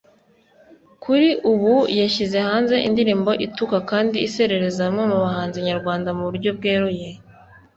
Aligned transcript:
kuri 1.03 1.29
ubu 1.51 1.73
yashyize 1.99 2.37
hanze 2.47 2.75
indirimbo 2.87 3.31
ituka 3.45 3.77
kandi 3.89 4.17
isesereza 4.27 4.81
bamwe 4.87 5.03
mu 5.11 5.17
bahanzi 5.25 5.57
nyarwanda 5.67 6.09
mu 6.17 6.23
buryo 6.27 6.49
bweruye 6.57 7.09